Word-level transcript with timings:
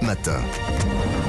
Matin. 0.00 0.40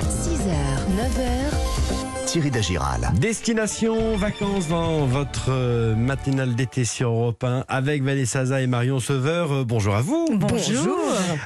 6h, 0.08 0.56
9h, 0.96 2.13
Thierry 2.26 2.50
Dagiral. 2.52 3.12
Destination 3.20 4.16
vacances 4.18 4.68
dans 4.68 5.06
votre 5.06 5.50
euh, 5.50 5.96
matinale 5.96 6.56
d'été 6.56 6.84
sur 6.86 7.10
Europe 7.10 7.44
1 7.44 7.66
avec 7.68 8.02
Vanessa 8.02 8.46
Zaza 8.46 8.62
et 8.62 8.68
Marion 8.68 9.00
Sauveur. 9.00 9.52
Euh, 9.52 9.64
bonjour 9.64 9.94
à 9.96 10.02
vous. 10.02 10.28
Bonjour. 10.34 10.98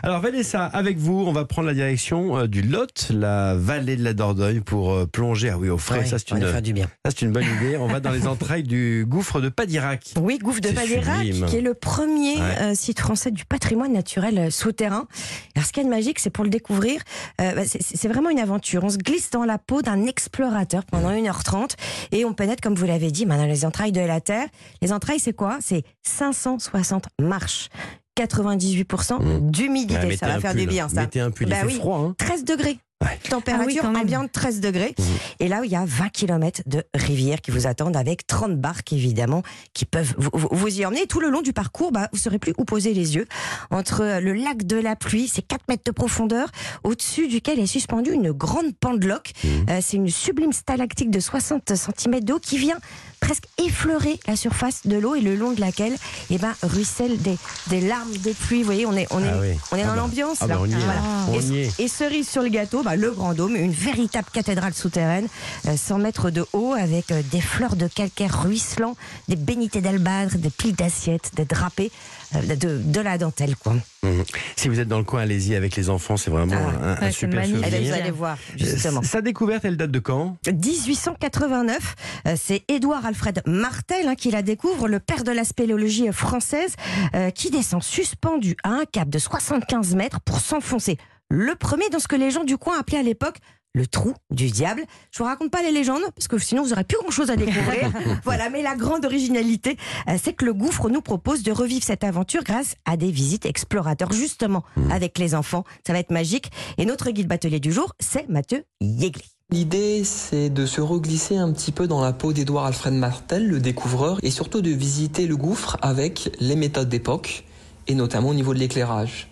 Alors 0.03 0.21
Vanessa, 0.21 0.65
avec 0.65 0.97
vous, 0.97 1.25
on 1.27 1.33
va 1.33 1.45
prendre 1.45 1.67
la 1.67 1.73
direction 1.73 2.37
euh, 2.37 2.47
du 2.47 2.61
Lot, 2.61 3.09
la 3.11 3.55
vallée 3.55 3.97
de 3.97 4.03
la 4.03 4.13
Dordogne 4.13 4.61
pour 4.61 5.07
plonger. 5.09 5.49
Ah 5.49 5.57
oui, 5.57 5.69
au 5.69 5.77
frais, 5.77 5.99
Ouais, 5.99 6.05
ça 6.05 6.19
c'est 6.19 6.31
une, 6.31 6.37
aller 6.37 6.51
faire 6.51 6.61
du 6.61 6.73
bien. 6.73 6.85
ça 7.05 7.11
c'est 7.11 7.23
une 7.25 7.31
bonne 7.31 7.43
idée. 7.59 7.75
On 7.77 7.87
va 7.87 7.99
dans 7.99 8.11
les 8.11 8.27
entrailles 8.27 8.63
du 8.63 9.05
gouffre 9.07 9.41
de 9.41 9.49
Padirac. 9.49 10.13
Oui, 10.21 10.37
Gouffre 10.37 10.61
de 10.61 10.69
Padirac, 10.69 11.17
sublime. 11.25 11.45
qui 11.47 11.57
est 11.57 11.61
le 11.61 11.73
premier 11.73 12.35
Ouais. 12.37 12.41
euh, 12.61 12.75
site 12.75 12.99
français 12.99 13.31
du 13.31 13.45
patrimoine 13.45 13.93
naturel 13.93 14.37
euh, 14.37 14.49
souterrain. 14.51 15.07
Alors, 15.55 15.65
ce 15.67 15.71
qu'il 15.73 15.83
y 15.83 15.85
a 15.85 15.89
de 15.89 15.93
magique, 15.95 16.19
c'est 16.19 16.29
pour 16.29 16.43
le 16.43 16.49
découvrir, 16.49 17.01
euh, 17.41 17.53
bah, 17.55 17.61
c'est 17.65 18.07
vraiment 18.07 18.29
une 18.29 18.39
aventure. 18.39 18.83
On 18.83 18.89
se 18.89 18.97
glisse 18.97 19.31
dans 19.31 19.43
la 19.43 19.57
peau 19.57 19.81
d'un 19.81 20.05
explorateur 20.05 20.66
pendant 20.91 21.11
1h30 21.11 21.75
et 22.11 22.25
on 22.25 22.33
pénètre, 22.33 22.61
comme 22.61 22.75
vous 22.75 22.85
l'avez 22.85 23.11
dit, 23.11 23.25
dans 23.25 23.45
les 23.45 23.65
entrailles 23.65 23.91
de 23.91 24.01
la 24.01 24.21
Terre. 24.21 24.47
Les 24.81 24.91
entrailles, 24.91 25.19
c'est 25.19 25.33
quoi? 25.33 25.57
C'est 25.61 25.83
560 26.03 27.05
marches. 27.21 27.69
98% 28.17 29.19
Mmh. 29.21 29.51
d'humidité, 29.51 30.17
ça 30.17 30.27
va 30.27 30.39
faire 30.39 30.51
pull. 30.51 30.61
du 30.61 30.67
bien 30.67 30.89
ça. 30.89 31.01
Mettez 31.01 31.19
un 31.19 31.31
pull, 31.31 31.47
il 31.47 31.51
Bah 31.51 31.57
fait 31.57 31.67
oui. 31.67 31.75
froid. 31.75 31.97
Hein. 31.99 32.15
13 32.17 32.43
degrés. 32.45 32.79
Ouais. 33.03 33.19
Température 33.29 33.83
Ah 33.85 33.91
oui, 33.93 34.01
ambiante 34.01 34.31
13 34.31 34.59
degrés. 34.59 34.95
Mhm. 34.97 35.05
Et 35.39 35.47
là, 35.47 35.61
il 35.63 35.69
y 35.69 35.75
a 35.75 35.85
20 35.85 36.09
km 36.09 36.61
de 36.65 36.83
rivières 36.95 37.41
qui 37.41 37.51
vous 37.51 37.67
attendent 37.67 37.95
avec 37.95 38.25
30 38.25 38.59
barques, 38.59 38.91
évidemment, 38.91 39.43
qui 39.75 39.85
peuvent 39.85 40.15
vous, 40.17 40.67
y 40.79 40.83
emmener. 40.83 41.03
Et 41.03 41.05
tout 41.05 41.19
le 41.19 41.29
long 41.29 41.41
du 41.43 41.53
parcours, 41.53 41.91
bah, 41.91 42.09
vous 42.11 42.17
ne 42.17 42.21
saurez 42.21 42.39
plus 42.39 42.55
où 42.57 42.65
poser 42.65 42.95
les 42.95 43.15
yeux. 43.15 43.27
Entre 43.69 44.19
le 44.19 44.33
lac 44.33 44.65
de 44.65 44.77
la 44.77 44.95
pluie, 44.95 45.27
c'est 45.27 45.43
4 45.43 45.61
mètres 45.69 45.83
de 45.85 45.91
profondeur, 45.91 46.49
au-dessus 46.83 47.27
duquel 47.27 47.59
est 47.59 47.67
suspendue 47.67 48.13
une 48.13 48.31
grande 48.31 48.75
pendeloque. 48.79 49.33
Euh, 49.69 49.77
c'est 49.79 49.97
une 49.97 50.09
sublime 50.09 50.51
stalactique 50.51 51.11
de 51.11 51.19
60 51.19 51.71
cm 51.75 52.21
d'eau 52.21 52.39
qui 52.39 52.57
vient 52.57 52.79
presque 53.19 53.45
effleurer 53.57 54.19
la 54.27 54.35
surface 54.35 54.81
de 54.85 54.97
l'eau 54.97 55.15
et 55.15 55.21
le 55.21 55.35
long 55.35 55.51
de 55.51 55.59
laquelle 55.61 55.93
eh 56.29 56.37
ben, 56.37 56.53
ruissellent 56.63 57.17
des, 57.21 57.37
des 57.67 57.81
larmes 57.81 58.15
de 58.23 58.31
pluie. 58.33 58.59
Vous 58.59 58.65
voyez, 58.65 58.85
on 58.85 58.93
est, 58.93 59.07
on 59.11 59.23
est, 59.23 59.29
Ah 59.29 59.37
oui. 59.41 59.47
on 59.71 59.75
est 59.77 59.81
Ah 59.81 59.85
dans 59.87 59.89
bah. 59.91 59.95
l'ambiance. 59.97 60.37
Ah 60.41 60.47
bah, 60.47 60.53
là. 60.55 60.59
on 60.61 60.65
y 60.65 60.71
est, 60.73 60.75
Voilà. 60.75 60.93
là. 60.93 61.01
On 61.29 61.39
Et- 61.39 61.43
y 61.43 61.57
est. 61.59 61.79
et 61.79 61.87
cerise 61.87 62.27
sur 62.29 62.41
le 62.43 62.49
gâteau, 62.49 62.83
bah, 62.83 62.95
le 62.95 63.11
Grand 63.11 63.33
Dôme, 63.33 63.55
une 63.55 63.71
véritable 63.71 64.27
cathédrale 64.31 64.73
souterraine, 64.73 65.27
euh, 65.67 65.75
100 65.77 65.97
mètres 65.99 66.29
de 66.29 66.45
haut, 66.53 66.73
avec 66.73 67.11
euh, 67.11 67.21
des 67.31 67.41
fleurs 67.41 67.75
de 67.75 67.87
calcaire 67.87 68.43
ruisselant, 68.43 68.95
des 69.27 69.35
bénités 69.35 69.81
d'albâtre, 69.81 70.37
des 70.37 70.49
piles 70.49 70.75
d'assiettes, 70.75 71.31
des 71.35 71.45
drapés, 71.45 71.91
euh, 72.35 72.55
de, 72.55 72.77
de 72.83 73.01
la 73.01 73.17
dentelle. 73.17 73.55
Quoi. 73.55 73.73
Mhm. 74.03 74.23
Si 74.55 74.67
vous 74.69 74.79
êtes 74.79 74.87
dans 74.87 74.99
le 74.99 75.03
coin, 75.03 75.21
allez-y 75.21 75.55
avec 75.55 75.75
les 75.75 75.89
enfants, 75.89 76.17
c'est 76.17 76.29
vraiment 76.31 76.53
Ah, 76.55 76.85
un, 76.87 76.91
un 76.97 77.01
ouais, 77.01 77.11
super 77.11 77.39
magnifique. 77.41 77.63
Eh 77.67 77.69
ben, 77.71 77.77
souvenir. 77.77 77.93
vous 77.95 78.01
allez 78.01 78.11
voir, 78.11 78.37
justement. 78.55 79.01
Sa 79.03 79.21
découverte, 79.21 79.65
elle 79.65 79.75
date 79.77 79.91
de 79.91 79.99
quand? 79.99 80.37
1889, 80.47 81.95
euh, 82.27 82.35
c'est 82.41 82.63
Édouard 82.67 83.05
Alfred 83.07 83.41
Martel 83.45 84.09
hein, 84.09 84.15
qui 84.15 84.31
la 84.31 84.41
découvre, 84.41 84.87
le 84.87 84.99
père 84.99 85.23
de 85.23 85.31
la 85.31 85.45
spéléologie 85.45 86.11
française, 86.11 86.75
euh, 87.15 87.29
qui 87.29 87.49
descend 87.49 87.81
suspendu 87.81 88.55
à 88.63 88.69
un 88.69 88.85
cap 88.85 89.09
de 89.09 89.17
75 89.17 89.95
mètres 89.95 90.19
pour 90.19 90.39
s'enfoncer. 90.41 90.97
Le 91.29 91.55
premier 91.55 91.89
dans 91.89 91.99
ce 91.99 92.07
que 92.07 92.17
les 92.17 92.31
gens 92.31 92.43
du 92.43 92.57
coin 92.57 92.77
appelaient 92.77 92.99
à 92.99 93.03
l'époque 93.03 93.37
le 93.73 93.87
trou 93.87 94.13
du 94.29 94.49
diable. 94.49 94.83
Je 95.11 95.19
vous 95.19 95.25
raconte 95.25 95.51
pas 95.51 95.61
les 95.61 95.71
légendes, 95.71 96.01
parce 96.15 96.27
que 96.27 96.37
sinon 96.37 96.63
vous 96.63 96.73
aurez 96.73 96.83
plus 96.83 96.97
grand 96.97 97.11
chose 97.11 97.29
à 97.29 97.35
découvrir. 97.35 97.91
voilà, 98.23 98.49
mais 98.49 98.61
la 98.61 98.75
grande 98.75 99.05
originalité, 99.05 99.77
euh, 100.09 100.17
c'est 100.21 100.33
que 100.33 100.45
le 100.45 100.53
gouffre 100.53 100.89
nous 100.89 101.01
propose 101.01 101.43
de 101.43 101.51
revivre 101.51 101.85
cette 101.85 102.03
aventure 102.03 102.43
grâce 102.43 102.75
à 102.85 102.97
des 102.97 103.11
visites 103.11 103.45
explorateurs, 103.45 104.11
justement, 104.11 104.63
avec 104.91 105.17
les 105.17 105.35
enfants. 105.35 105.63
Ça 105.85 105.93
va 105.93 105.99
être 105.99 106.11
magique. 106.11 106.51
Et 106.77 106.85
notre 106.85 107.11
guide 107.11 107.27
batelier 107.27 107.59
du 107.59 107.71
jour, 107.71 107.93
c'est 107.99 108.27
Mathieu 108.27 108.65
Yegli. 108.81 109.36
L'idée, 109.49 110.03
c'est 110.03 110.49
de 110.49 110.65
se 110.65 110.81
reglisser 110.81 111.37
un 111.37 111.53
petit 111.53 111.71
peu 111.71 111.87
dans 111.87 112.01
la 112.01 112.11
peau 112.11 112.33
d'Edouard 112.33 112.65
Alfred 112.65 112.93
Martel, 112.93 113.47
le 113.47 113.61
découvreur, 113.61 114.19
et 114.21 114.29
surtout 114.29 114.59
de 114.59 114.71
visiter 114.71 115.25
le 115.25 115.37
gouffre 115.37 115.77
avec 115.81 116.35
les 116.41 116.57
méthodes 116.57 116.89
d'époque, 116.89 117.45
et 117.87 117.95
notamment 117.95 118.27
au 118.27 118.33
niveau 118.33 118.53
de 118.53 118.59
l'éclairage. 118.59 119.29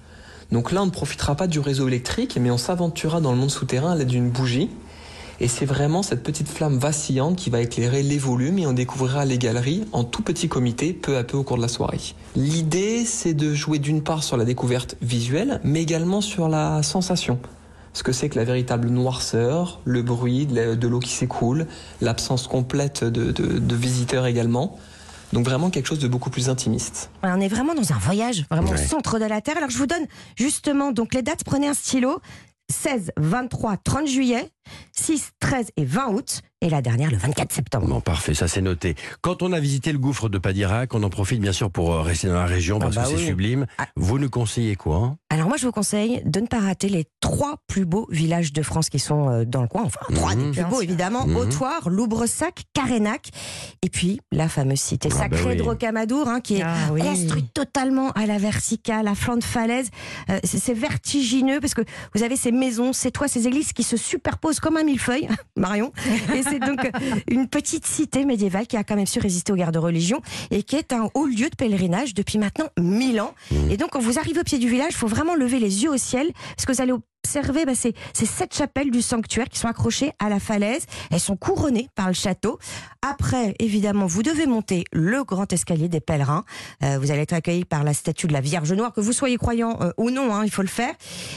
Donc 0.53 0.71
là, 0.71 0.83
on 0.83 0.85
ne 0.85 0.91
profitera 0.91 1.35
pas 1.35 1.47
du 1.47 1.59
réseau 1.59 1.89
électrique, 1.89 2.37
mais 2.39 2.49
on 2.49 2.57
s'aventurera 2.57 3.19
dans 3.19 3.33
le 3.33 3.37
monde 3.37 3.51
souterrain 3.51 3.91
à 3.91 3.95
l'aide 3.95 4.07
d'une 4.07 4.29
bougie. 4.29 4.69
Et 5.41 5.49
c'est 5.49 5.65
vraiment 5.65 6.01
cette 6.01 6.23
petite 6.23 6.47
flamme 6.47 6.77
vacillante 6.77 7.35
qui 7.35 7.49
va 7.49 7.59
éclairer 7.59 8.01
les 8.01 8.17
volumes 8.17 8.57
et 8.57 8.67
on 8.67 8.71
découvrira 8.71 9.25
les 9.25 9.37
galeries 9.37 9.83
en 9.91 10.05
tout 10.05 10.21
petit 10.21 10.47
comité 10.47 10.93
peu 10.93 11.17
à 11.17 11.25
peu 11.25 11.35
au 11.35 11.43
cours 11.43 11.57
de 11.57 11.61
la 11.61 11.67
soirée. 11.67 11.99
L'idée, 12.37 13.03
c'est 13.03 13.33
de 13.33 13.53
jouer 13.53 13.79
d'une 13.79 14.01
part 14.01 14.23
sur 14.23 14.37
la 14.37 14.45
découverte 14.45 14.95
visuelle, 15.01 15.59
mais 15.65 15.81
également 15.81 16.21
sur 16.21 16.47
la 16.47 16.83
sensation 16.83 17.37
ce 17.95 18.03
que 18.03 18.11
c'est 18.11 18.29
que 18.29 18.37
la 18.37 18.43
véritable 18.45 18.89
noirceur, 18.89 19.79
le 19.85 20.03
bruit 20.03 20.45
de 20.45 20.87
l'eau 20.87 20.99
qui 20.99 21.09
s'écoule, 21.11 21.65
l'absence 22.01 22.45
complète 22.47 23.03
de, 23.03 23.31
de- 23.31 23.57
de 23.57 23.75
visiteurs 23.75 24.27
également. 24.27 24.77
Donc 25.33 25.45
vraiment 25.45 25.69
quelque 25.71 25.87
chose 25.87 25.99
de 25.99 26.07
beaucoup 26.07 26.29
plus 26.29 26.49
intimiste. 26.49 27.09
On 27.23 27.41
est 27.41 27.47
vraiment 27.47 27.73
dans 27.73 27.91
un 27.93 27.97
voyage, 27.97 28.45
vraiment 28.51 28.69
Ouais. 28.69 28.83
au 28.85 28.87
centre 28.87 29.17
de 29.17 29.25
la 29.25 29.41
Terre. 29.41 29.57
Alors 29.57 29.69
je 29.71 29.77
vous 29.77 29.87
donne 29.87 30.05
justement 30.35 30.91
donc 30.91 31.13
les 31.15 31.23
dates. 31.23 31.43
Prenez 31.43 31.67
un 31.67 31.73
stylo. 31.73 32.19
16, 32.71 33.11
23, 33.17 33.77
30 33.77 34.07
juillet, 34.07 34.49
6, 34.93 35.31
13 35.39 35.67
et 35.77 35.85
20 35.85 36.07
août. 36.09 36.41
Et 36.61 36.69
la 36.69 36.81
dernière 36.81 37.11
le 37.11 37.17
24 37.17 37.51
septembre. 37.51 37.85
Bon, 37.87 37.99
parfait, 38.01 38.33
ça 38.33 38.47
c'est 38.47 38.61
noté. 38.61 38.95
Quand 39.21 39.43
on 39.43 39.51
a 39.51 39.59
visité 39.59 39.91
le 39.91 39.99
gouffre 39.99 40.29
de 40.29 40.37
Padirac, 40.39 40.95
on 40.95 41.03
en 41.03 41.09
profite 41.09 41.39
bien 41.39 41.51
sûr 41.51 41.69
pour 41.69 41.93
euh, 41.93 42.01
rester 42.01 42.27
dans 42.27 42.33
la 42.35 42.45
région 42.45 42.77
Ah 42.81 42.85
parce 42.85 42.95
bah 42.95 43.03
que 43.03 43.09
c'est 43.09 43.15
oui. 43.17 43.25
sublime. 43.25 43.67
Ah. 43.77 43.85
Vous 43.97 44.17
nous 44.17 44.29
conseillez 44.29 44.75
quoi 44.75 44.95
hein? 44.97 45.17
Alors 45.29 45.47
moi 45.49 45.57
je 45.57 45.65
vous 45.65 45.71
conseille 45.73 46.23
de 46.25 46.39
ne 46.39 46.47
pas 46.47 46.61
rater 46.61 46.87
les 46.89 47.05
trois 47.19 47.57
plus 47.67 47.85
beaux 47.85 48.07
villages 48.09 48.51
de 48.53 48.63
France 48.63 48.89
qui 48.89 48.97
sont 48.99 49.29
euh, 49.29 49.45
dans 49.45 49.61
le 49.61 49.67
coin. 49.67 49.83
Enfin 49.83 49.99
trois 50.15 50.33
Mhm. 50.33 50.51
des 50.51 50.61
plus 50.61 50.69
beaux 50.69 50.81
évidemment. 50.81 51.25
Autoire, 51.25 51.89
Loubressac, 51.89 52.63
Carénac. 52.73 53.29
Et 53.83 53.89
puis 53.89 54.21
la 54.31 54.47
fameuse 54.49 54.79
cité 54.79 55.09
Ah 55.11 55.27
bah 55.27 55.35
sacrée 55.37 55.51
oui. 55.51 55.57
de 55.57 55.61
Rocamadour 55.61 56.29
hein, 56.29 56.39
qui 56.39 56.55
est 56.55 56.63
Ah 56.63 56.73
oui. 56.93 57.01
construite 57.01 57.53
totalement 57.53 58.11
à 58.13 58.25
la 58.25 58.37
verticale, 58.39 59.07
à 59.07 59.13
flanc 59.13 59.35
de 59.37 59.43
falaise. 59.43 59.89
Euh, 60.31 60.39
c'est 60.43 60.57
c'est 60.57 60.73
vertigineux 60.73 61.59
parce 61.59 61.73
que 61.75 61.81
vous 62.15 62.23
avez 62.23 62.37
ces 62.37 62.51
maisons, 62.53 62.91
ces 62.93 63.11
toits, 63.11 63.27
ces 63.27 63.45
églises 63.45 63.73
qui 63.73 63.83
se 63.83 63.97
superposent 63.97 64.54
comme 64.59 64.77
un 64.77 64.83
millefeuille, 64.83 65.27
Marion. 65.55 65.91
Et 66.33 66.43
c'est 66.43 66.59
donc 66.59 66.79
une 67.29 67.47
petite 67.47 67.85
cité 67.85 68.25
médiévale 68.25 68.67
qui 68.67 68.77
a 68.77 68.83
quand 68.83 68.95
même 68.95 69.07
su 69.07 69.19
résister 69.19 69.51
aux 69.51 69.55
guerres 69.55 69.71
de 69.71 69.79
religion 69.79 70.21
et 70.51 70.63
qui 70.63 70.75
est 70.75 70.93
un 70.93 71.09
haut 71.13 71.25
lieu 71.25 71.49
de 71.49 71.55
pèlerinage 71.55 72.13
depuis 72.13 72.37
maintenant 72.37 72.67
1000 72.79 73.21
ans. 73.21 73.33
Et 73.69 73.77
donc 73.77 73.91
quand 73.91 74.01
vous 74.01 74.19
arrivez 74.19 74.39
au 74.39 74.43
pied 74.43 74.57
du 74.57 74.69
village, 74.69 74.91
il 74.91 74.97
faut 74.97 75.07
vraiment 75.07 75.35
lever 75.35 75.59
les 75.59 75.83
yeux 75.83 75.91
au 75.91 75.97
ciel 75.97 76.31
parce 76.55 76.65
que 76.65 76.71
vous 76.71 76.81
allez 76.81 76.93
observer 77.25 77.65
bah, 77.65 77.73
ces, 77.75 77.93
sept 78.13 78.53
chapelles 78.53 78.91
du 78.91 79.01
sanctuaire 79.01 79.49
qui 79.49 79.59
sont 79.59 79.67
accrochées 79.67 80.11
à 80.19 80.29
la 80.29 80.39
falaise. 80.39 80.85
Elles 81.11 81.19
sont 81.19 81.35
couronnées 81.35 81.89
par 81.95 82.07
le 82.07 82.13
château. 82.13 82.59
Après, 83.01 83.55
évidemment, 83.59 84.05
vous 84.05 84.23
devez 84.23 84.45
monter 84.45 84.83
le 84.93 85.23
grand 85.23 85.51
escalier 85.51 85.89
des 85.89 85.99
pèlerins. 85.99 86.43
Euh, 86.83 86.99
vous 86.99 87.11
allez 87.11 87.21
être 87.21 87.33
accueilli 87.33 87.65
par 87.65 87.83
la 87.83 87.93
statue 87.93 88.27
de 88.27 88.33
la 88.33 88.41
Vierge 88.41 88.71
Noire, 88.73 88.93
que 88.93 89.01
vous 89.01 89.13
soyez 89.13 89.37
croyant 89.37 89.77
euh, 89.81 89.91
ou 89.97 90.11
non, 90.11 90.33
hein, 90.33 90.43
il 90.45 90.51
faut 90.51 90.61
le 90.61 90.67
faire. 90.67 90.93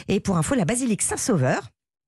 Et 0.08 0.20
pour 0.20 0.36
info, 0.36 0.54
la 0.54 0.64
basilique 0.64 1.02
Saint-Sauveur. 1.02 1.62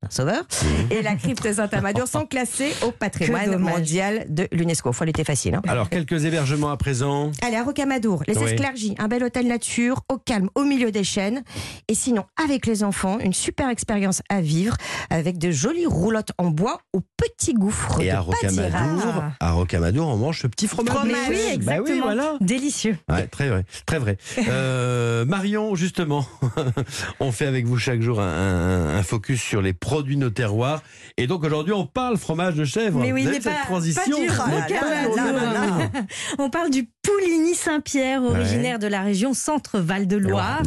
Sauveur 0.08 0.44
et 0.90 1.02
la 1.02 1.14
crypte 1.14 1.52
Saint-Amadur 1.52 2.08
sont 2.08 2.24
classés 2.24 2.72
au 2.82 2.90
patrimoine 2.90 3.58
mondial 3.58 4.24
de 4.30 4.48
l'UNESCO. 4.50 4.92
Faut 4.92 5.04
l'été 5.04 5.24
facile. 5.24 5.56
Hein. 5.56 5.62
Alors, 5.68 5.90
quelques 5.90 6.24
hébergements 6.24 6.70
à 6.70 6.78
présent. 6.78 7.30
Allez, 7.42 7.56
à 7.56 7.62
Rocamadour, 7.64 8.22
les 8.26 8.36
Oui. 8.38 8.94
Un 8.98 9.08
bel 9.08 9.22
hôtel 9.22 9.46
nature, 9.46 10.00
au 10.10 10.16
calme, 10.16 10.48
au 10.54 10.64
milieu 10.64 10.90
des 10.90 11.04
chênes. 11.04 11.42
Et 11.88 11.94
sinon, 11.94 12.24
avec 12.42 12.64
les 12.66 12.82
enfants, 12.82 13.18
une 13.18 13.34
super 13.34 13.68
expérience 13.68 14.22
à 14.30 14.40
vivre 14.40 14.74
avec 15.10 15.36
de 15.36 15.50
jolies 15.50 15.86
roulottes 15.86 16.32
en 16.38 16.46
bois 16.50 16.80
au 16.94 17.00
petit 17.18 17.52
gouffre 17.52 18.00
Et 18.00 18.06
de 18.06 18.10
à 18.10 18.20
Rocamadour, 18.20 19.22
à 19.38 19.50
Rocamadour, 19.52 20.08
on 20.08 20.16
mange 20.16 20.40
ce 20.40 20.46
petit 20.46 20.66
fromage. 20.66 20.94
Fromage. 20.96 21.16
Mais 21.28 21.34
oui, 21.34 21.58
Bah 21.58 21.74
exactement. 21.76 21.82
oui, 21.96 22.00
voilà. 22.02 22.34
Délicieux. 22.40 22.96
Ouais, 23.10 23.26
très 23.26 23.48
vrai, 23.50 23.64
très 23.84 23.98
vrai. 23.98 24.16
Euh, 24.48 25.24
Marion, 25.26 25.74
justement, 25.74 26.26
on 27.20 27.30
fait 27.32 27.46
avec 27.46 27.66
vous 27.66 27.76
chaque 27.78 28.00
jour 28.00 28.20
un, 28.20 28.24
un- 28.26 28.96
un 28.98 29.02
focus 29.02 29.40
sur 29.42 29.60
les 29.62 29.72
produits 29.90 30.14
de 30.16 30.20
nos 30.20 30.30
terroirs. 30.30 30.82
Et 31.16 31.26
donc 31.26 31.44
aujourd'hui, 31.44 31.72
on 31.72 31.86
parle 31.86 32.16
fromage 32.16 32.54
de 32.54 32.64
chèvre. 32.64 33.00
Mais 33.00 33.12
oui, 33.12 33.22
Vous 33.22 33.28
mais 33.30 33.36
avez 33.36 33.40
cette 33.42 33.62
transition. 33.64 34.16
pas 34.26 34.46
du. 34.60 34.68
On 36.38 36.50
parle 36.50 36.70
du 36.70 36.88
Pouligny 37.02 37.54
Saint-Pierre, 37.54 38.22
originaire 38.22 38.78
de 38.78 38.86
la 38.86 39.00
région 39.00 39.32
Centre-Val 39.32 40.06
de 40.06 40.16
Loire. 40.16 40.62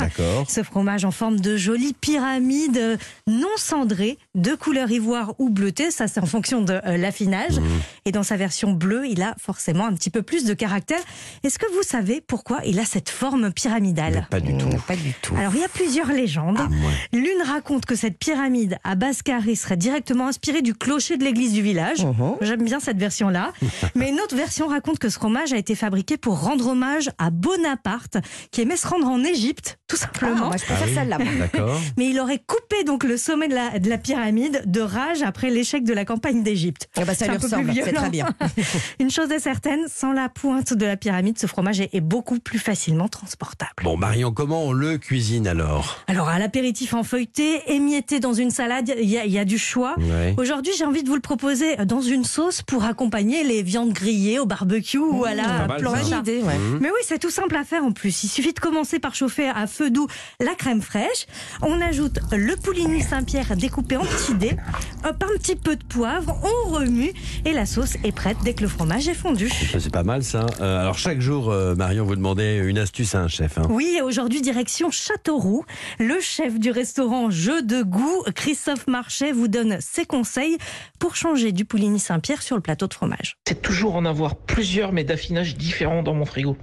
Ce 0.48 0.64
fromage 0.64 1.06
en 1.06 1.12
forme 1.12 1.40
de 1.40 1.58
jolie 1.58 1.94
pyramide 1.94 2.98
non 3.28 3.48
cendrée, 3.58 4.18
de 4.34 4.56
couleur 4.56 4.90
ivoire 4.90 5.34
ou 5.38 5.50
bleutée, 5.50 5.92
ça 5.92 6.08
c'est 6.08 6.20
en 6.20 6.26
fonction 6.26 6.62
de 6.62 6.74
euh, 6.74 6.98
l'affinage. 6.98 7.60
Mmh. 7.60 7.64
Et 8.06 8.12
dans 8.12 8.24
sa 8.24 8.36
version 8.36 8.72
bleue, 8.72 9.08
il 9.08 9.22
a 9.22 9.36
forcément 9.40 9.86
un 9.86 9.94
petit 9.94 10.10
peu 10.10 10.24
plus 10.24 10.46
de 10.46 10.54
caractère. 10.54 11.00
Est-ce 11.44 11.60
que 11.60 11.72
vous 11.76 11.84
savez 11.84 12.20
pourquoi 12.20 12.62
il 12.66 12.80
a 12.80 12.86
cette 12.86 13.10
forme 13.10 13.44
Mais 13.46 13.52
pyramidale 13.52 14.28
pas 14.30 14.40
du 14.40 14.58
tout. 14.58 14.70
Pas 14.88 14.96
du 14.96 15.14
tout. 15.22 15.36
Alors 15.36 15.54
il 15.54 15.62
y 15.62 15.64
a 15.64 15.70
plusieurs 15.70 16.12
légendes. 16.12 16.60
Ah. 16.60 16.68
L'une 17.12 17.42
raconte 17.46 17.86
que 17.86 17.96
cette 17.96 18.18
pyramide 18.18 18.78
à 18.84 18.96
base 18.96 19.22
carrée 19.22 19.56
serait 19.56 19.78
directement 19.78 20.28
inspirée 20.28 20.62
du 20.62 20.74
clocher 20.74 21.18
de 21.18 21.24
l'église 21.24 21.54
du 21.54 21.62
village. 21.62 22.06
Mhm. 22.06 22.36
J'aime 22.42 22.64
bien 22.64 22.80
cette 22.80 22.98
version-là. 22.98 23.54
Mais 23.96 24.10
une 24.10 24.20
autre 24.20 24.36
version 24.36 24.68
raconte 24.68 25.00
que 25.00 25.10
ce 25.10 25.16
fromage 25.16 25.54
a 25.54 25.58
été 25.58 25.76
fabriqué 25.76 26.18
pour 26.24 26.40
rendre 26.40 26.68
hommage 26.70 27.12
à 27.20 27.30
Bonaparte, 27.32 28.18
qui 28.50 28.62
aimait 28.62 28.78
se 28.78 28.88
rendre 28.88 29.08
en 29.08 29.22
Égypte, 29.26 29.78
tout 29.88 29.98
Ah, 30.00 30.06
simplement. 30.06 30.48
moi, 30.48 30.56
je 30.58 30.64
préfère 30.64 30.88
Ah 31.12 31.18
oui. 31.20 31.26
celle-là. 31.36 31.66
Mais 31.98 32.08
il 32.10 32.20
aurait 32.20 32.40
coupé 32.40 32.86
donc 32.86 33.04
le 33.04 33.18
sommet 33.18 33.50
de 33.50 33.54
la, 33.54 33.78
de 33.78 33.90
la 33.90 33.98
pyramide 33.98 34.64
de 34.66 34.80
rage 34.80 35.22
après 35.22 35.50
l'échec 35.50 35.84
de 35.84 35.94
la 35.94 36.06
campagne 36.06 36.42
d'Égypte. 36.42 36.88
Eh 36.98 37.02
ben, 37.02 37.08
ça 37.08 37.14
C'est 37.14 37.26
lui 37.28 37.36
un 37.36 37.40
peu 37.40 37.44
ressemble, 37.46 37.74
c'est 37.76 37.92
très 37.92 38.10
bien. 38.10 38.28
Une 39.02 39.12
chose 39.12 39.30
est 39.32 39.40
certaine, 39.40 39.82
sans 39.94 40.14
la 40.14 40.30
pointe 40.30 40.74
de 40.74 40.86
la 40.86 40.96
pyramide, 40.96 41.38
ce 41.38 41.46
fromage 41.46 41.82
est, 41.82 41.90
est 41.94 42.00
beaucoup 42.02 42.40
plus 42.40 42.58
facilement 42.60 43.10
transportable. 43.10 43.84
Bon, 43.84 43.98
Marion, 43.98 44.32
comment 44.32 44.64
on 44.64 44.72
le 44.72 44.98
cuisine 44.98 45.46
alors? 45.46 45.98
Alors, 46.08 46.30
à 46.30 46.40
l'apéritif 46.40 46.94
en 46.94 47.04
feuilleté, 47.04 47.62
émietté 47.68 48.22
dans 48.22 48.34
une 48.34 48.50
salade, 48.50 48.94
il 48.98 49.10
y, 49.10 49.18
a- 49.18 49.26
il 49.26 49.32
y 49.34 49.40
a 49.40 49.46
du 49.46 49.58
choix. 49.58 49.96
Ouais. 50.00 50.34
Aujourd'hui, 50.38 50.72
j'ai 50.78 50.86
envie 50.86 51.04
de 51.04 51.10
vous 51.10 51.16
le 51.16 51.22
proposer 51.22 51.76
dans 51.86 52.02
une 52.02 52.24
sauce 52.24 52.62
pour 52.62 52.86
accompagner 52.86 53.44
les 53.44 53.62
viandes 53.62 53.92
grillées 53.92 54.40
au 54.40 54.46
barbecue 54.46 54.98
ou 55.00 55.26
à 55.26 55.30
pas 55.30 55.36
la 55.36 55.44
ça. 55.44 56.13
Bonne 56.14 56.22
idée, 56.22 56.42
ouais. 56.44 56.58
Mmh. 56.58 56.80
Mais 56.82 56.90
oui, 56.90 57.00
c'est 57.04 57.20
tout 57.20 57.30
simple 57.30 57.56
à 57.56 57.64
faire 57.64 57.84
en 57.84 57.92
plus. 57.92 58.24
Il 58.24 58.28
suffit 58.30 58.54
de 58.54 58.60
commencer 58.60 59.00
par 59.00 59.16
chauffer 59.16 59.50
à 59.50 59.68
feu 59.68 59.90
doux 59.90 60.08
la 60.40 60.54
crème 60.56 60.82
fraîche. 60.82 61.26
On 61.62 61.80
ajoute 61.82 62.20
le 62.32 62.56
pouligny 62.56 63.02
Saint-Pierre 63.02 63.56
découpé 63.56 63.98
en 63.98 64.04
petits 64.06 64.36
dés, 64.36 64.58
hop, 65.06 65.24
un 65.24 65.38
petit 65.38 65.56
peu 65.56 65.76
de 65.76 65.84
poivre, 65.84 66.40
on 66.44 66.70
remue 66.70 67.14
et 67.46 67.54
la 67.54 67.66
sauce 67.66 67.96
est 68.04 68.12
prête 68.12 68.38
dès 68.44 68.54
que 68.54 68.62
le 68.62 68.68
fromage 68.68 69.08
est 69.08 69.14
fondu. 69.14 69.50
Ça, 69.50 69.80
C'est 69.80 69.92
pas 69.92 70.04
mal 70.04 70.24
ça. 70.24 70.46
Euh, 70.62 70.80
alors 70.82 70.98
chaque 70.98 71.20
jour, 71.22 71.52
euh, 71.52 71.76
Marion, 71.76 72.06
vous 72.06 72.16
demandez 72.16 72.62
une 72.66 72.78
astuce 72.78 73.16
à 73.16 73.22
un 73.22 73.28
chef. 73.28 73.58
hein. 73.58 73.68
Oui, 73.70 74.00
aujourd'hui, 74.04 74.42
direction 74.42 74.92
Châteauroux. 74.92 75.66
Le 76.00 76.20
chef 76.20 76.60
du 76.60 76.72
restaurant 76.72 77.30
Jeu 77.30 77.62
de 77.62 77.82
goût, 77.84 78.24
Christophe 78.36 78.88
Marchais, 78.88 79.32
vous 79.32 79.48
donne 79.48 79.78
ses 79.82 80.06
conseils 80.06 80.58
pour 81.00 81.16
changer 81.16 81.52
du 81.52 81.66
pouligny 81.66 82.00
Saint-Pierre 82.00 82.42
sur 82.42 82.56
le 82.56 82.62
plateau 82.62 82.88
de 82.88 82.94
fromage. 82.94 83.38
c'est 83.48 83.62
toujours 83.62 83.96
en 83.96 84.06
avoir 84.06 84.36
plusieurs, 84.36 84.92
mais 84.92 85.04
d'affinage 85.04 85.56
différents 85.58 86.03
dans 86.04 86.14
mon 86.14 86.26
frigo. 86.26 86.58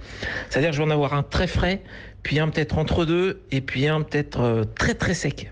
C'est-à-dire, 0.49 0.71
je 0.73 0.77
vais 0.77 0.83
en 0.83 0.91
avoir 0.91 1.13
un 1.13 1.23
très 1.23 1.47
frais, 1.47 1.81
puis 2.23 2.39
un 2.39 2.49
peut-être 2.49 2.77
entre 2.77 3.05
deux, 3.05 3.41
et 3.51 3.61
puis 3.61 3.87
un 3.87 4.01
peut-être 4.01 4.41
euh, 4.41 4.63
très 4.63 4.93
très 4.93 5.13
sec. 5.13 5.51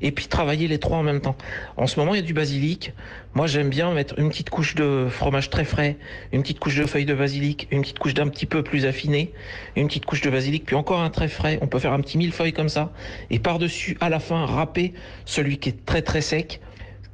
Et 0.00 0.10
puis 0.12 0.26
travailler 0.26 0.68
les 0.68 0.78
trois 0.78 0.98
en 0.98 1.02
même 1.02 1.20
temps. 1.20 1.36
En 1.76 1.86
ce 1.86 1.98
moment, 1.98 2.14
il 2.14 2.20
y 2.20 2.22
a 2.22 2.26
du 2.26 2.34
basilic. 2.34 2.92
Moi, 3.34 3.46
j'aime 3.46 3.68
bien 3.68 3.92
mettre 3.92 4.18
une 4.18 4.28
petite 4.28 4.50
couche 4.50 4.74
de 4.74 5.06
fromage 5.08 5.50
très 5.50 5.64
frais, 5.64 5.96
une 6.32 6.42
petite 6.42 6.58
couche 6.58 6.76
de 6.76 6.86
feuilles 6.86 7.06
de 7.06 7.14
basilic, 7.14 7.68
une 7.70 7.82
petite 7.82 7.98
couche 7.98 8.14
d'un 8.14 8.28
petit 8.28 8.46
peu 8.46 8.62
plus 8.62 8.84
affiné, 8.86 9.32
une 9.76 9.86
petite 9.86 10.06
couche 10.06 10.20
de 10.22 10.30
basilic, 10.30 10.64
puis 10.64 10.76
encore 10.76 11.00
un 11.00 11.10
très 11.10 11.28
frais. 11.28 11.58
On 11.62 11.66
peut 11.66 11.78
faire 11.78 11.92
un 11.92 12.00
petit 12.00 12.18
millefeuille 12.18 12.52
comme 12.52 12.68
ça. 12.68 12.92
Et 13.30 13.38
par-dessus, 13.38 13.96
à 14.00 14.08
la 14.08 14.18
fin, 14.18 14.44
râper 14.44 14.94
celui 15.24 15.58
qui 15.58 15.68
est 15.68 15.86
très 15.86 16.02
très 16.02 16.20
sec 16.20 16.60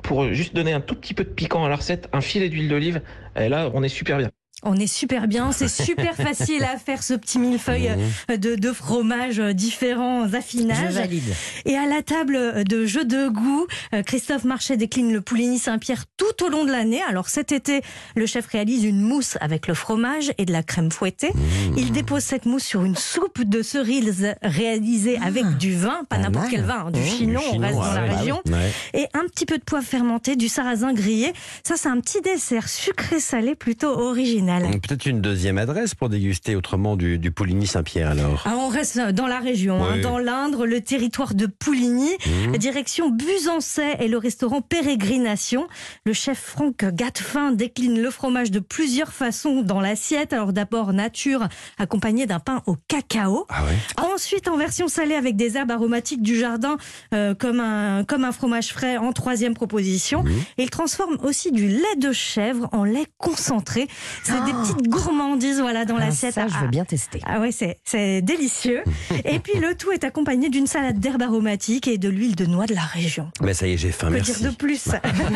pour 0.02 0.32
juste 0.32 0.54
donner 0.54 0.72
un 0.72 0.80
tout 0.80 0.94
petit 0.94 1.14
peu 1.14 1.24
de 1.24 1.30
piquant 1.30 1.64
à 1.64 1.68
la 1.68 1.76
recette, 1.76 2.08
un 2.12 2.20
filet 2.20 2.48
d'huile 2.48 2.68
d'olive. 2.68 3.00
Et 3.36 3.48
là, 3.48 3.70
on 3.74 3.82
est 3.82 3.88
super 3.88 4.18
bien. 4.18 4.30
On 4.64 4.76
est 4.76 4.86
super 4.86 5.28
bien, 5.28 5.52
c'est 5.52 5.68
super 5.84 6.14
facile 6.16 6.64
à 6.64 6.78
faire 6.78 7.02
ce 7.02 7.14
petit 7.14 7.38
millefeuille 7.38 7.90
euh, 8.30 8.36
de, 8.36 8.54
de 8.54 8.72
fromage 8.72 9.38
euh, 9.38 9.52
différents 9.52 10.26
Je 10.28 10.36
affinages. 10.36 10.94
valide. 10.94 11.22
Et 11.66 11.76
à 11.76 11.86
la 11.86 12.02
table 12.02 12.36
euh, 12.36 12.64
de 12.64 12.86
jeu 12.86 13.04
de 13.04 13.28
goût, 13.28 13.66
Christophe 14.06 14.44
Marchais 14.44 14.76
décline 14.76 15.12
le 15.12 15.20
Pouligny 15.20 15.58
Saint-Pierre 15.58 16.04
tout 16.16 16.44
au 16.44 16.48
long 16.48 16.64
de 16.64 16.70
l'année. 16.72 17.00
Alors 17.08 17.28
cet 17.28 17.52
été, 17.52 17.82
le 18.16 18.26
chef 18.26 18.46
réalise 18.46 18.84
une 18.84 19.00
mousse 19.00 19.36
avec 19.40 19.66
le 19.68 19.74
fromage 19.74 20.32
et 20.38 20.44
de 20.44 20.52
la 20.52 20.62
crème 20.62 20.90
fouettée. 20.90 21.30
Il 21.76 21.92
dépose 21.92 22.22
cette 22.22 22.46
mousse 22.46 22.64
sur 22.64 22.84
une 22.84 22.96
soupe 22.96 23.42
de 23.42 23.62
cerises 23.62 24.34
réalisée 24.42 25.18
avec 25.22 25.44
du 25.58 25.74
vin, 25.76 26.02
pas 26.08 26.18
n'importe 26.18 26.46
quel 26.50 26.62
vin, 26.62 26.86
hein, 26.86 26.90
du 26.90 27.00
Mmh, 27.00 27.06
chinon, 27.06 27.40
du 27.52 27.58
on 27.58 27.60
reste 27.60 27.78
ah 27.82 27.86
dans 27.88 27.94
la 27.94 28.02
ouais, 28.02 28.08
bah 28.08 28.16
région. 28.16 28.40
Ouais. 28.46 28.72
Et 28.94 29.06
un 29.14 29.24
petit 29.26 29.44
peu 29.46 29.58
de 29.58 29.62
poivre 29.64 29.84
fermenté, 29.86 30.36
du 30.36 30.48
sarrasin 30.48 30.92
grillé. 30.94 31.32
Ça, 31.66 31.74
c'est 31.76 31.88
un 31.88 32.00
petit 32.00 32.20
dessert 32.22 32.68
sucré-salé 32.68 33.54
plutôt 33.54 33.88
original. 33.90 34.53
Peut-être 34.60 35.06
une 35.06 35.20
deuxième 35.20 35.58
adresse 35.58 35.94
pour 35.94 36.08
déguster 36.08 36.56
autrement 36.56 36.96
du, 36.96 37.18
du 37.18 37.30
Pouligny 37.30 37.66
Saint-Pierre 37.66 38.10
alors. 38.10 38.42
Ah, 38.46 38.54
on 38.58 38.68
reste 38.68 38.98
dans 38.98 39.26
la 39.26 39.40
région, 39.40 39.82
hein, 39.84 39.98
dans 40.02 40.18
l'Indre, 40.18 40.66
le 40.66 40.80
territoire 40.80 41.34
de 41.34 41.46
Pouligny, 41.46 42.10
Mmh. 42.26 42.56
direction 42.58 43.10
Busancais 43.10 43.96
et 44.00 44.08
le 44.08 44.18
restaurant 44.18 44.60
Pérégrination. 44.62 45.66
Le 46.06 46.12
chef 46.12 46.38
Franck 46.38 46.84
Gatefin 46.84 47.52
décline 47.52 48.00
le 48.00 48.10
fromage 48.10 48.50
de 48.50 48.60
plusieurs 48.60 49.12
façons 49.12 49.62
dans 49.62 49.80
l'assiette. 49.80 50.32
Alors 50.32 50.52
d'abord 50.52 50.92
nature, 50.92 51.48
accompagné 51.78 52.26
d'un 52.26 52.38
pain 52.40 52.62
au 52.66 52.76
cacao. 52.88 53.46
Ah 53.48 53.64
ouais 53.64 53.76
Ensuite 54.14 54.48
en 54.48 54.56
version 54.56 54.88
salée 54.88 55.14
avec 55.14 55.36
des 55.36 55.56
herbes 55.56 55.70
aromatiques 55.70 56.22
du 56.22 56.38
jardin, 56.38 56.76
euh, 57.12 57.34
comme, 57.34 57.60
un, 57.60 58.04
comme 58.04 58.24
un 58.24 58.32
fromage 58.32 58.68
frais 58.68 58.96
en 58.96 59.12
troisième 59.12 59.54
proposition. 59.54 60.22
Mmh. 60.22 60.30
Et 60.58 60.62
il 60.64 60.70
transforme 60.70 61.16
aussi 61.22 61.52
du 61.52 61.68
lait 61.68 61.96
de 61.98 62.12
chèvre 62.12 62.68
en 62.72 62.84
lait 62.84 63.06
concentré. 63.18 63.88
C'est 64.22 64.32
des 64.40 64.52
petites 64.52 64.88
gourmandises 64.88 65.60
voilà, 65.60 65.84
dans 65.84 65.96
Ah, 65.96 66.06
l'assiette. 66.06 66.34
ça, 66.34 66.48
je 66.48 66.56
veux 66.58 66.68
bien 66.68 66.84
tester. 66.84 67.20
ah 67.26 67.40
ouais, 67.40 67.52
c'est, 67.52 67.78
c'est 67.84 68.22
délicieux. 68.22 68.82
Et 69.24 69.38
puis 69.38 69.58
le 69.60 69.74
tout 69.74 69.92
est 69.92 70.04
accompagné 70.04 70.48
d'une 70.48 70.66
salade 70.66 70.98
d'herbes 71.00 71.22
aromatiques 71.22 71.88
et 71.88 71.98
de 71.98 72.08
l'huile 72.08 72.34
de 72.36 72.46
noix 72.46 72.66
de 72.66 72.74
la 72.74 72.82
région. 72.82 73.30
Mais 73.40 73.54
ça 73.54 73.66
y 73.66 73.72
est, 73.74 73.76
j'ai 73.76 73.92
faim, 73.92 74.08
Que 74.08 74.14
merci. 74.14 74.40
dire 74.40 74.50
de 74.50 74.56
plus 74.56 74.88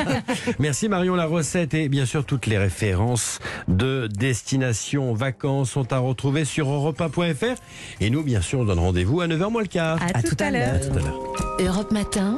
Merci 0.59 0.89
Marion, 0.89 1.15
la 1.15 1.27
recette 1.27 1.75
et 1.75 1.89
bien 1.89 2.06
sûr 2.06 2.25
toutes 2.25 2.47
les 2.47 2.59
références 2.59 3.39
de 3.69 4.09
destination 4.09 5.12
vacances 5.15 5.71
sont 5.71 5.93
à 5.93 5.99
retrouver 5.99 6.44
sur 6.44 6.69
europe1.fr. 6.69 7.56
Et 8.01 8.11
nous, 8.11 8.23
bien 8.23 8.41
sûr, 8.41 8.61
on 8.61 8.65
donne 8.65 8.79
rendez-vous 8.79 9.21
à 9.21 9.27
9h 9.27 9.51
moins 9.51 9.62
le 9.62 9.69
quart. 9.69 9.99
À, 10.15 10.23
tout, 10.23 10.37
à 10.41 10.51
l'heure. 10.51 10.75
À 10.75 10.79
tout 10.79 10.97
à 10.99 11.01
l'heure. 11.01 11.19
Europe 11.61 11.91
Matin, 11.93 12.35